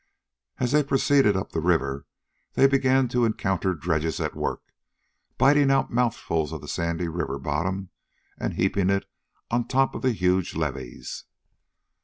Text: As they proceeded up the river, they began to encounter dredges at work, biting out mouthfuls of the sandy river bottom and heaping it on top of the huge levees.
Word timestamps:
As 0.57 0.71
they 0.71 0.81
proceeded 0.81 1.35
up 1.37 1.51
the 1.51 1.61
river, 1.61 2.07
they 2.53 2.65
began 2.65 3.07
to 3.09 3.23
encounter 3.23 3.75
dredges 3.75 4.19
at 4.19 4.35
work, 4.35 4.63
biting 5.37 5.69
out 5.69 5.93
mouthfuls 5.93 6.51
of 6.51 6.59
the 6.61 6.67
sandy 6.67 7.07
river 7.07 7.37
bottom 7.37 7.91
and 8.39 8.55
heaping 8.55 8.89
it 8.89 9.05
on 9.51 9.67
top 9.67 9.93
of 9.93 10.01
the 10.01 10.11
huge 10.13 10.55
levees. 10.55 11.25